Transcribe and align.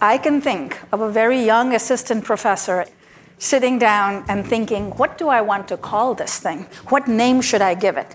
I 0.00 0.16
can 0.16 0.40
think 0.40 0.78
of 0.92 1.00
a 1.00 1.10
very 1.10 1.44
young 1.44 1.74
assistant 1.74 2.24
professor 2.24 2.86
sitting 3.38 3.80
down 3.80 4.24
and 4.28 4.46
thinking, 4.46 4.92
what 4.92 5.18
do 5.18 5.26
I 5.28 5.40
want 5.40 5.66
to 5.68 5.76
call 5.76 6.14
this 6.14 6.38
thing? 6.38 6.68
What 6.86 7.08
name 7.08 7.40
should 7.40 7.62
I 7.62 7.74
give 7.74 7.96
it? 7.96 8.14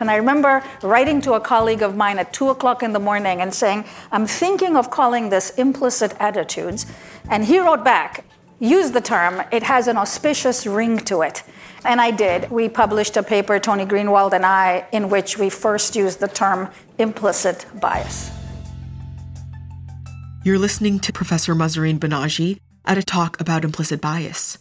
And 0.00 0.10
I 0.10 0.16
remember 0.16 0.64
writing 0.82 1.20
to 1.20 1.34
a 1.34 1.40
colleague 1.40 1.82
of 1.82 1.94
mine 1.94 2.18
at 2.18 2.32
two 2.32 2.48
o'clock 2.48 2.82
in 2.82 2.92
the 2.92 2.98
morning 2.98 3.40
and 3.40 3.54
saying, 3.54 3.84
I'm 4.10 4.26
thinking 4.26 4.76
of 4.76 4.90
calling 4.90 5.28
this 5.28 5.50
implicit 5.50 6.14
attitudes. 6.18 6.84
And 7.30 7.44
he 7.44 7.60
wrote 7.60 7.84
back, 7.84 8.24
use 8.58 8.90
the 8.90 9.00
term, 9.00 9.40
it 9.52 9.62
has 9.62 9.86
an 9.86 9.96
auspicious 9.96 10.66
ring 10.66 10.98
to 11.04 11.22
it. 11.22 11.44
And 11.84 12.00
I 12.00 12.10
did. 12.10 12.50
We 12.50 12.68
published 12.68 13.16
a 13.16 13.22
paper, 13.22 13.60
Tony 13.60 13.86
Greenwald 13.86 14.32
and 14.32 14.44
I, 14.44 14.88
in 14.90 15.10
which 15.10 15.38
we 15.38 15.48
first 15.48 15.94
used 15.94 16.18
the 16.18 16.26
term 16.26 16.70
implicit 16.98 17.66
bias. 17.80 18.32
You're 20.44 20.58
listening 20.58 21.00
to 21.00 21.10
Professor 21.10 21.54
Mahzarin 21.54 21.98
Banaji 21.98 22.58
at 22.84 22.98
a 22.98 23.02
talk 23.02 23.40
about 23.40 23.64
implicit 23.64 24.02
bias. 24.02 24.58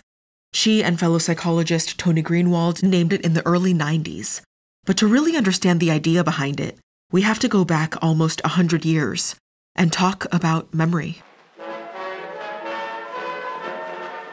She 0.54 0.82
and 0.82 0.98
fellow 0.98 1.18
psychologist 1.18 1.98
Tony 1.98 2.24
Greenwald 2.24 2.82
named 2.82 3.12
it 3.12 3.20
in 3.20 3.34
the 3.34 3.46
early 3.46 3.74
90s. 3.74 4.40
But 4.86 4.96
to 4.96 5.08
really 5.08 5.36
understand 5.36 5.82
the 5.82 5.91
idea 5.91 6.24
behind 6.24 6.62
it, 6.62 6.80
we 7.12 7.24
have 7.24 7.38
to 7.40 7.50
go 7.50 7.66
back 7.66 8.02
almost 8.02 8.41
100 8.46 8.86
years 8.86 9.36
and 9.76 9.91
talk 9.91 10.26
about 10.32 10.74
memory. 10.74 11.22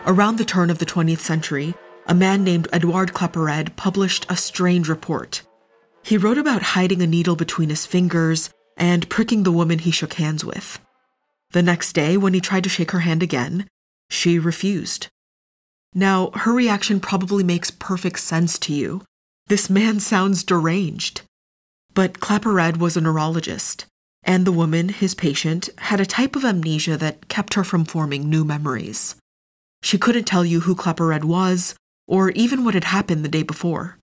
Around 0.06 0.38
the 0.38 0.44
turn 0.44 0.70
of 0.70 0.78
the 0.78 0.86
20th 0.86 1.18
century, 1.18 1.74
a 2.06 2.14
man 2.14 2.44
named 2.44 2.68
Edouard 2.72 3.12
Claparède 3.12 3.74
published 3.74 4.24
a 4.28 4.36
strange 4.36 4.88
report. 4.88 5.42
He 6.04 6.16
wrote 6.16 6.38
about 6.38 6.62
hiding 6.62 7.02
a 7.02 7.08
needle 7.08 7.34
between 7.34 7.70
his 7.70 7.86
fingers 7.86 8.50
and 8.76 9.08
pricking 9.08 9.42
the 9.42 9.50
woman 9.50 9.80
he 9.80 9.90
shook 9.90 10.12
hands 10.12 10.44
with. 10.44 10.78
The 11.52 11.62
next 11.62 11.92
day, 11.92 12.16
when 12.16 12.34
he 12.34 12.40
tried 12.40 12.64
to 12.64 12.70
shake 12.70 12.92
her 12.92 13.00
hand 13.00 13.22
again, 13.22 13.66
she 14.08 14.38
refused. 14.38 15.08
Now, 15.94 16.30
her 16.34 16.52
reaction 16.52 17.00
probably 17.00 17.42
makes 17.42 17.70
perfect 17.70 18.20
sense 18.20 18.58
to 18.60 18.72
you. 18.72 19.02
This 19.48 19.68
man 19.68 19.98
sounds 19.98 20.44
deranged. 20.44 21.22
But 21.92 22.20
Claparède 22.20 22.76
was 22.76 22.96
a 22.96 23.00
neurologist, 23.00 23.86
and 24.22 24.46
the 24.46 24.52
woman, 24.52 24.90
his 24.90 25.16
patient, 25.16 25.68
had 25.78 26.00
a 26.00 26.06
type 26.06 26.36
of 26.36 26.44
amnesia 26.44 26.96
that 26.98 27.28
kept 27.28 27.54
her 27.54 27.64
from 27.64 27.84
forming 27.84 28.30
new 28.30 28.44
memories. 28.44 29.16
She 29.82 29.98
couldn't 29.98 30.24
tell 30.24 30.44
you 30.44 30.60
who 30.60 30.76
Claparède 30.76 31.24
was, 31.24 31.74
or 32.06 32.30
even 32.30 32.64
what 32.64 32.74
had 32.74 32.84
happened 32.84 33.24
the 33.24 33.28
day 33.28 33.42
before. 33.42 33.98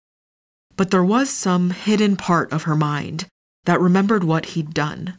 But 0.76 0.92
there 0.92 1.04
was 1.04 1.30
some 1.30 1.70
hidden 1.70 2.18
part 2.18 2.52
of 2.52 2.64
her 2.64 2.76
mind 2.76 3.28
that 3.66 3.80
remembered 3.80 4.24
what 4.24 4.48
he'd 4.48 4.74
done. 4.74 5.18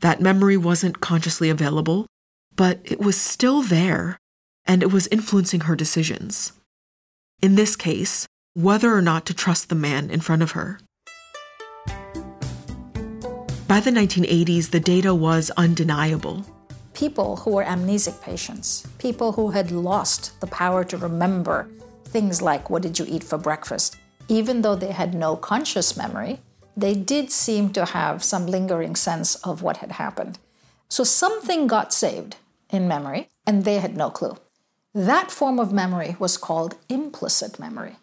That 0.00 0.20
memory 0.20 0.56
wasn't 0.56 1.00
consciously 1.00 1.50
available, 1.50 2.06
but 2.54 2.80
it 2.84 3.00
was 3.00 3.20
still 3.20 3.62
there, 3.62 4.18
and 4.66 4.82
it 4.82 4.92
was 4.92 5.06
influencing 5.08 5.62
her 5.62 5.76
decisions. 5.76 6.52
In 7.42 7.54
this 7.54 7.76
case, 7.76 8.26
whether 8.54 8.94
or 8.94 9.02
not 9.02 9.26
to 9.26 9.34
trust 9.34 9.68
the 9.68 9.74
man 9.74 10.10
in 10.10 10.20
front 10.20 10.42
of 10.42 10.52
her. 10.52 10.78
By 13.66 13.80
the 13.80 13.90
1980s, 13.90 14.70
the 14.70 14.80
data 14.80 15.14
was 15.14 15.50
undeniable. 15.56 16.44
People 16.92 17.36
who 17.36 17.52
were 17.52 17.64
amnesic 17.64 18.22
patients, 18.22 18.86
people 18.98 19.32
who 19.32 19.50
had 19.50 19.72
lost 19.72 20.38
the 20.40 20.46
power 20.46 20.84
to 20.84 20.96
remember 20.96 21.68
things 22.04 22.40
like 22.40 22.70
what 22.70 22.82
did 22.82 22.98
you 22.98 23.06
eat 23.08 23.24
for 23.24 23.36
breakfast, 23.36 23.96
even 24.28 24.62
though 24.62 24.76
they 24.76 24.92
had 24.92 25.14
no 25.14 25.34
conscious 25.34 25.96
memory, 25.96 26.38
they 26.76 26.94
did 26.94 27.30
seem 27.30 27.70
to 27.72 27.84
have 27.84 28.24
some 28.24 28.46
lingering 28.46 28.96
sense 28.96 29.36
of 29.36 29.62
what 29.62 29.78
had 29.78 29.92
happened. 29.92 30.38
So 30.88 31.04
something 31.04 31.66
got 31.66 31.92
saved 31.92 32.36
in 32.70 32.88
memory, 32.88 33.28
and 33.46 33.64
they 33.64 33.78
had 33.78 33.96
no 33.96 34.10
clue. 34.10 34.36
That 34.94 35.30
form 35.30 35.58
of 35.58 35.72
memory 35.72 36.16
was 36.18 36.36
called 36.36 36.76
implicit 36.88 37.58
memory. 37.58 37.96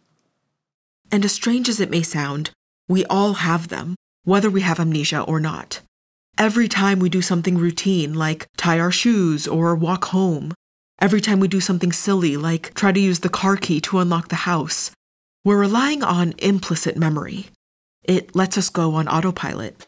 And 1.12 1.26
as 1.26 1.32
strange 1.32 1.70
as 1.70 1.80
it 1.80 1.90
may 1.90 2.02
sound, 2.02 2.52
we 2.88 3.06
all 3.06 3.34
have 3.34 3.68
them, 3.68 3.96
whether 4.24 4.50
we 4.50 4.62
have 4.62 4.80
amnesia 4.80 5.22
or 5.22 5.40
not. 5.40 5.82
Every 6.38 6.68
time 6.68 7.00
we 7.00 7.10
do 7.10 7.22
something 7.22 7.58
routine, 7.58 8.14
like 8.14 8.48
tie 8.58 8.80
our 8.80 8.92
shoes 8.92 9.48
or 9.48 9.76
walk 9.76 10.06
home, 10.06 10.54
every 11.00 11.22
time 11.22 11.40
we 11.40 11.48
do 11.48 11.60
something 11.60 11.92
silly, 11.92 12.38
like 12.38 12.74
try 12.74 12.92
to 12.92 13.00
use 13.00 13.20
the 13.20 13.30
car 13.30 13.58
key 13.58 13.82
to 13.82 14.00
unlock 14.00 14.30
the 14.30 14.48
house, 14.48 14.92
we're 15.44 15.60
relying 15.60 16.04
on 16.04 16.34
implicit 16.38 16.98
memory. 16.98 17.48
It 18.04 18.36
lets 18.36 18.58
us 18.58 18.70
go 18.70 18.96
on 18.96 19.08
autopilot. 19.08 19.88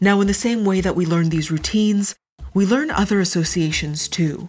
Now, 0.00 0.20
in 0.20 0.26
the 0.26 0.34
same 0.34 0.64
way 0.64 0.80
that 0.80 0.96
we 0.96 1.06
learn 1.06 1.28
these 1.28 1.50
routines, 1.50 2.14
we 2.54 2.66
learn 2.66 2.90
other 2.90 3.20
associations 3.20 4.08
too. 4.08 4.48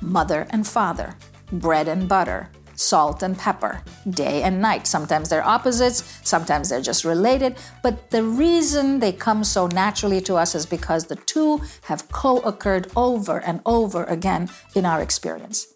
Mother 0.00 0.46
and 0.50 0.66
father, 0.66 1.16
bread 1.52 1.88
and 1.88 2.08
butter, 2.08 2.50
salt 2.74 3.22
and 3.22 3.36
pepper, 3.36 3.82
day 4.08 4.42
and 4.42 4.60
night. 4.60 4.86
Sometimes 4.86 5.28
they're 5.28 5.46
opposites, 5.46 6.20
sometimes 6.24 6.70
they're 6.70 6.80
just 6.80 7.04
related, 7.04 7.56
but 7.82 8.10
the 8.10 8.22
reason 8.22 8.98
they 8.98 9.12
come 9.12 9.44
so 9.44 9.66
naturally 9.66 10.20
to 10.22 10.34
us 10.36 10.54
is 10.54 10.64
because 10.64 11.06
the 11.06 11.16
two 11.16 11.60
have 11.82 12.08
co 12.10 12.38
occurred 12.38 12.90
over 12.96 13.38
and 13.38 13.60
over 13.66 14.04
again 14.04 14.48
in 14.74 14.86
our 14.86 15.02
experience. 15.02 15.66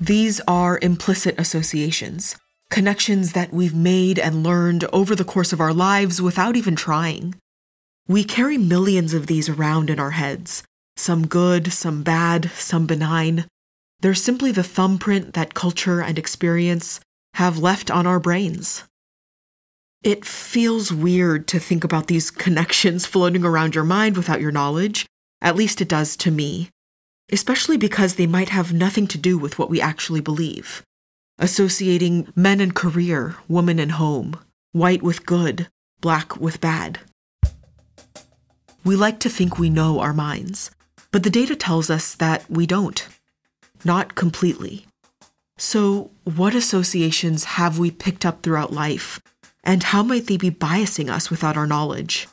These 0.00 0.40
are 0.48 0.78
implicit 0.80 1.38
associations, 1.38 2.36
connections 2.70 3.32
that 3.32 3.52
we've 3.52 3.74
made 3.74 4.18
and 4.18 4.42
learned 4.42 4.84
over 4.92 5.14
the 5.14 5.24
course 5.24 5.52
of 5.52 5.60
our 5.60 5.72
lives 5.72 6.20
without 6.20 6.56
even 6.56 6.76
trying. 6.76 7.34
We 8.06 8.24
carry 8.24 8.58
millions 8.58 9.14
of 9.14 9.26
these 9.26 9.48
around 9.48 9.90
in 9.90 9.98
our 9.98 10.12
heads, 10.12 10.62
some 10.96 11.26
good, 11.26 11.72
some 11.72 12.02
bad, 12.02 12.50
some 12.52 12.86
benign. 12.86 13.46
They're 14.00 14.14
simply 14.14 14.52
the 14.52 14.62
thumbprint 14.62 15.34
that 15.34 15.54
culture 15.54 16.00
and 16.00 16.18
experience 16.18 17.00
have 17.34 17.58
left 17.58 17.90
on 17.90 18.06
our 18.06 18.20
brains. 18.20 18.84
It 20.02 20.24
feels 20.24 20.92
weird 20.92 21.48
to 21.48 21.58
think 21.58 21.84
about 21.84 22.06
these 22.06 22.30
connections 22.30 23.04
floating 23.04 23.44
around 23.44 23.74
your 23.74 23.84
mind 23.84 24.16
without 24.16 24.40
your 24.40 24.52
knowledge. 24.52 25.06
At 25.40 25.56
least 25.56 25.80
it 25.80 25.88
does 25.88 26.16
to 26.18 26.30
me. 26.30 26.70
Especially 27.30 27.76
because 27.76 28.14
they 28.14 28.26
might 28.26 28.48
have 28.50 28.72
nothing 28.72 29.06
to 29.08 29.18
do 29.18 29.36
with 29.36 29.58
what 29.58 29.68
we 29.68 29.80
actually 29.80 30.20
believe. 30.20 30.82
Associating 31.38 32.32
men 32.34 32.60
and 32.60 32.74
career, 32.74 33.36
woman 33.48 33.78
and 33.78 33.92
home, 33.92 34.36
white 34.72 35.02
with 35.02 35.26
good, 35.26 35.68
black 36.00 36.36
with 36.36 36.60
bad. 36.60 37.00
We 38.84 38.96
like 38.96 39.20
to 39.20 39.28
think 39.28 39.58
we 39.58 39.70
know 39.70 40.00
our 40.00 40.12
minds, 40.12 40.70
but 41.10 41.22
the 41.22 41.30
data 41.30 41.54
tells 41.54 41.90
us 41.90 42.14
that 42.14 42.48
we 42.50 42.66
don't 42.66 43.06
not 43.84 44.14
completely. 44.14 44.86
So, 45.56 46.10
what 46.24 46.54
associations 46.54 47.44
have 47.44 47.78
we 47.78 47.90
picked 47.90 48.24
up 48.24 48.42
throughout 48.42 48.72
life, 48.72 49.20
and 49.64 49.82
how 49.82 50.02
might 50.02 50.26
they 50.26 50.36
be 50.36 50.50
biasing 50.50 51.10
us 51.10 51.30
without 51.30 51.56
our 51.56 51.66
knowledge? 51.66 52.28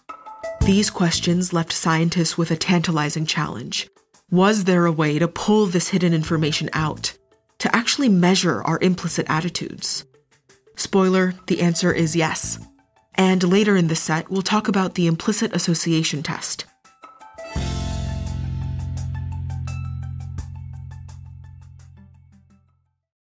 These 0.62 0.90
questions 0.90 1.54
left 1.54 1.74
scientists 1.74 2.38
with 2.38 2.52
a 2.52 2.56
tantalizing 2.56 3.26
challenge. 3.26 3.90
Was 4.32 4.64
there 4.64 4.86
a 4.86 4.92
way 4.92 5.20
to 5.20 5.28
pull 5.28 5.66
this 5.66 5.90
hidden 5.90 6.14
information 6.14 6.70
out, 6.74 7.18
to 7.66 7.76
actually 7.76 8.10
measure 8.10 8.62
our 8.62 8.78
implicit 8.80 9.26
attitudes? 9.28 10.06
Spoiler, 10.76 11.34
the 11.48 11.62
answer 11.62 11.92
is 11.92 12.16
yes. 12.16 12.60
And 13.16 13.42
later 13.42 13.76
in 13.76 13.88
the 13.88 13.96
set, 13.96 14.30
we'll 14.30 14.44
talk 14.44 14.68
about 14.68 14.94
the 14.94 15.08
implicit 15.08 15.52
association 15.52 16.22
test, 16.22 16.66